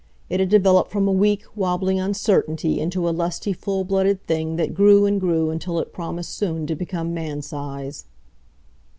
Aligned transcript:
It 0.31 0.39
had 0.39 0.49
developed 0.49 0.89
from 0.89 1.07
a 1.07 1.11
weak, 1.11 1.43
wobbling 1.55 1.99
uncertainty 1.99 2.79
into 2.79 3.07
a 3.07 3.11
lusty 3.11 3.53
full 3.53 3.83
blooded 3.83 4.25
thing 4.25 4.55
that 4.55 4.73
grew 4.73 5.05
and 5.05 5.21
grew 5.21 5.51
until 5.51 5.77
it 5.77 5.93
promised 5.93 6.33
soon 6.33 6.65
to 6.65 6.75
become 6.75 7.13
mansize. 7.13 8.05